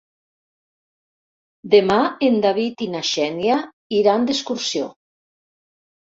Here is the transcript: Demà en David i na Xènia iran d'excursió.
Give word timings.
Demà 1.73 1.97
en 2.27 2.39
David 2.45 2.81
i 2.85 2.87
na 2.93 3.01
Xènia 3.09 3.57
iran 3.99 4.25
d'excursió. 4.31 4.89